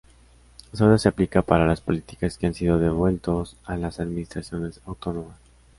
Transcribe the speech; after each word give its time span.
Solo 0.73 0.97
se 0.97 1.09
aplica 1.09 1.43
para 1.43 1.67
las 1.67 1.79
políticas 1.79 2.35
que 2.39 2.47
han 2.47 2.55
sido 2.55 2.79
"devueltos" 2.79 3.55
a 3.65 3.77
las 3.77 3.99
administraciones 3.99 4.81
autónomas. 4.87 5.37